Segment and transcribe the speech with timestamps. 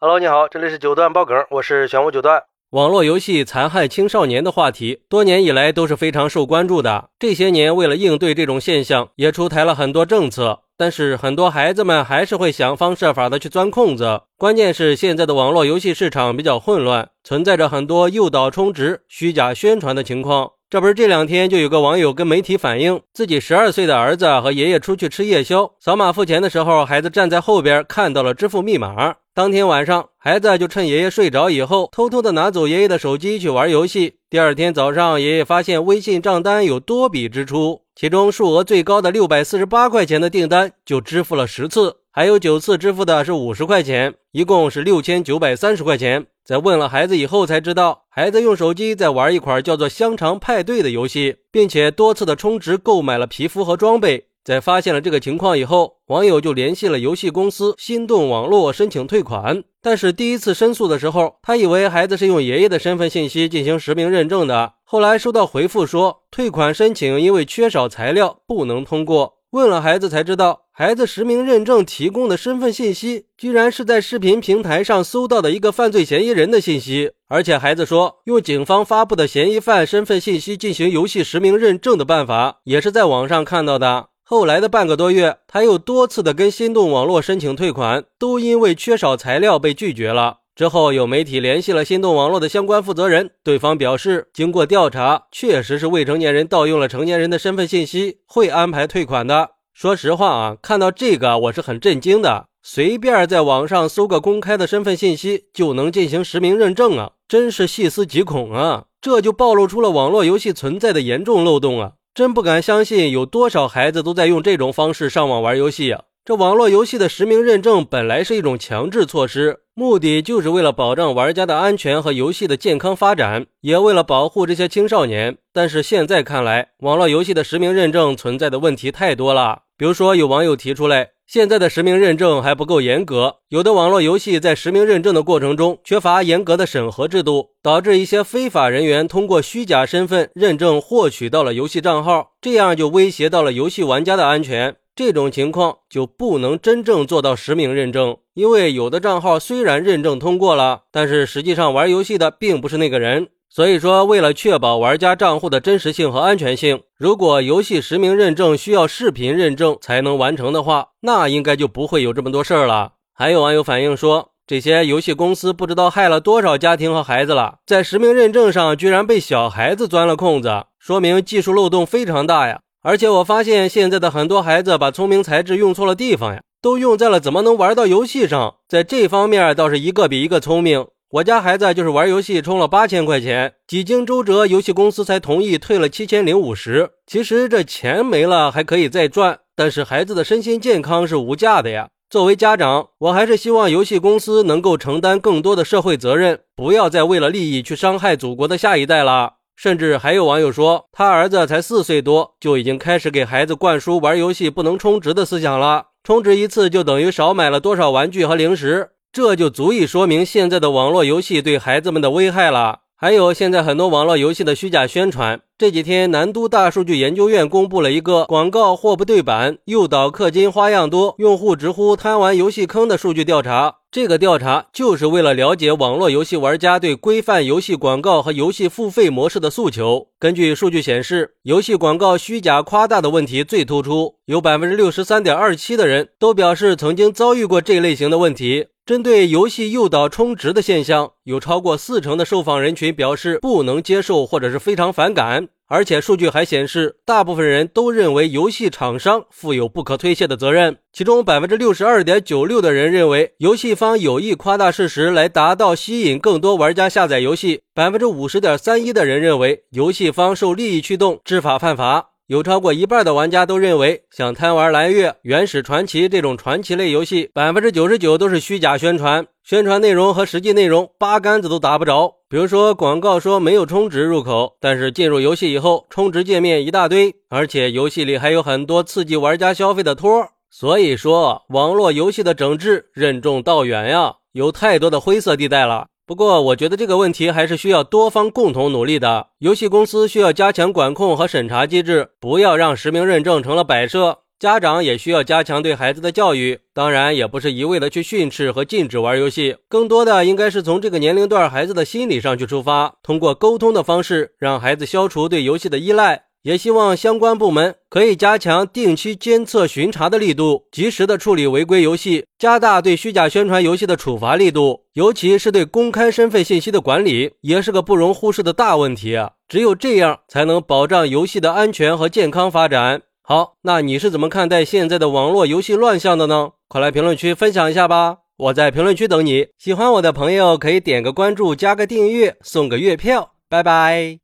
[0.00, 2.40] Hello，你好，这里是九段爆梗，我是玄武九段。
[2.70, 7.08] 网络游戏残害青少年的话题，多年以来都是非常受关注的。
[7.18, 10.60] 这些年，为了应对这种现象，也出台了很多政策。
[10.76, 14.20] 但是，很多孩子们还是会想方设法的去钻空子。
[14.36, 20.52] 关键是现在的网络游戏市场比较混乱，存在着很多诱导充值、虚假宣传的情况。
[20.70, 29.16] 这不是这两天就有个网友跟媒体反映，自己十二岁的儿子和爷爷出去吃夜宵，扫码付钱的时候，孩子站在后边看到了支付密码。
[29.38, 34.14] 当天晚上，孩子就趁爷爷睡着以后，偷偷的拿走爷爷的手机去玩游戏。
[34.28, 46.26] 第二天早上，爷爷发现微信账单有多笔支出，其中数额最高的六百四十八块钱的订单就支付了十次，还有九次支付的是五十块钱，一共是六千九百三十块钱。
[46.44, 54.24] 在问了孩子以后，才知道孩子用手机在玩一款叫做“香肠派对”的游戏，并且多次的充值购买了皮肤和装备。
[54.48, 59.62] 在发现了这个情况以后，网友就联系了游戏公司心动网络申请退款。
[59.82, 69.34] 但是第一次申诉的时候，他以为孩子是用爷爷的身份信息进行实名认证的，后来收到回复说退款申请因为缺少材料不能通过。
[69.50, 70.62] 问了孩子才知道。
[70.78, 84.10] 孩子实名认证提供的身份信息，居然是在视频平台上搜到的一个犯罪嫌疑人的信息，而且孩子说用警方发布的嫌疑犯身份信息进行游戏实名认证的办法，也是在网上看到的。
[84.30, 90.40] 后来的半个多月，他又多次的跟心动网络申请退款，都因为缺少材料被拒绝了。
[90.54, 99.52] 之后有媒体联系了心动网络的相关负责人，对方表示经过调查，确实是未成年人盗用了成年人的身份信息，会安排退款的。
[99.72, 102.48] 说实话啊，看到这个我是很震惊的。
[102.62, 108.84] 随便在网上搜个公开的身份信息就能进行实名认证啊，真是细思极恐啊！
[109.00, 111.92] 这就暴露出了网络游戏存在的严重漏洞啊！
[112.18, 116.02] 真不敢相信有多少孩子都在用这种方式上网玩游戏啊！
[116.24, 125.36] 这网络游戏的实名认证本来是一种强制措施，目的就是为了保障玩家的安全和游戏的健康发展，也为了保护这些青少年。
[125.52, 129.60] 但是现在看来，网络游戏的实名认证存在的问题太多了。
[129.76, 144.76] 比如说，有网友提出来，现在的实名认证还不够严格，有的网络游戏在实名认证的过程中缺乏严格的审核制度，导致一些非法人员通过虚假身份认证获取到了游戏账号，这样就威胁到了游戏玩家的安全。
[144.96, 153.28] 这种情况就不能真正做到实名认证，因为有的账号虽然认证通过了，但是实际上玩游戏的并不是那个人。
[153.50, 162.92] 所以说，为了确保玩家账户的真实性和安全性，如果游戏实名认证需要视频认证才能完成的话，那应该就不会有这么多事儿了。
[163.14, 172.60] 还有网友反映说，这些游戏公司不知道害了多少家庭和孩子了，在实名认证上居然被小孩子钻了空子，说明技术漏洞非常大呀。
[172.82, 180.86] 而且我发现现在的很多孩子把聪明才智用错了地方呀，都用在了怎么能玩到游戏上，在这方面倒是一个比一个聪明。
[181.10, 186.90] 我家孩子就是玩游戏充了八千块钱，几经周折，游戏公司才同意退了七千零五十。
[187.06, 191.88] 其实这钱没了还可以再赚，但是孩子的身心健康是无价的呀。
[192.10, 199.36] 作为家长，我还是希望游戏公司能够承担更多的社会责任，不要再为了利益去伤害祖国的下一代了。
[199.56, 208.90] 甚至还有网友说，他儿子才四岁多，就已经开始给孩子灌输玩游戏不能充值的思想了，充值一次就等于少买了多少玩具和零食。
[209.12, 212.80] 这就足以说明现在的网络游戏对孩子们的危害了。
[213.00, 215.40] 还有现在很多网络游戏的虚假宣传。
[215.56, 223.76] 这几天，南都大数据研究院公布了一个广告货不对版、诱导氪金花样多、用户直呼贪玩游戏坑的数据调查。
[223.90, 230.08] 这个调查就是为了了解网络游戏玩家对规范游戏广告和游戏付费模式的诉求。
[230.18, 238.66] 根据数据显示，游戏广告虚假夸大的问题最突出，有百分之六十三点二七的人都表示曾经遭遇过这类型的问题。
[238.88, 245.48] 针对游戏诱导充值的现象，有超过四成的受访人群表示不能接受或者是非常反感。
[245.66, 250.78] 而且数据还显示，大部分人都认为游戏厂商负有不可推卸的责任。
[250.90, 262.12] 其中，百分之六十二点九六的人认为游戏方有意夸大事实来达到吸引更多玩家下载游戏；百分之五十点三一的人认为游戏方受利益驱动，知法犯法。
[262.28, 272.16] 有超过一半的玩家都认为，像贪玩蓝月、原始传奇这种传奇类游戏，百分之九十九都是虚假宣传，宣传内容和实际内容八竿子都打不着。
[272.28, 280.28] 比如说，广告说没有充值入口，但是进入游戏以后，充值界面一大堆，而且游戏里还有很多刺激玩家消费的托。
[280.50, 285.86] 所以说，网络游戏的整治任重道远呀，有太多的灰色地带了。
[286.08, 289.26] 不过，我觉得这个问题还是需要多方共同努力的。
[289.40, 294.20] 游戏公司需要加强管控和审查机制，不要让实名认证成了摆设。
[294.38, 306.27] 家长也需要加强对孩子的教育，当然也不是一味的去训斥和禁止玩游戏，更多的应该是从这个年龄段孩子的心理上去出发，通过沟通的方式让孩子消除对游戏的依赖。
[306.48, 319.32] 也希望相关部门可以加强定期监测巡查的力度，及时的处理违规游戏，加大对虚假宣传游戏的处罚力度，尤其是对公开身份信息的管理，也是个不容忽视的大问题啊！
[319.46, 323.02] 只有这样，才能保障游戏的安全和健康发展。
[323.20, 326.52] 好，那你是怎么看待现在的网络游戏乱象的呢？
[326.66, 328.20] 快来评论区分享一下吧！
[328.38, 329.48] 我在评论区等你。
[329.58, 333.32] 喜欢我的朋友可以点个关注，加个订阅，送个月票。
[333.50, 334.20] 拜拜。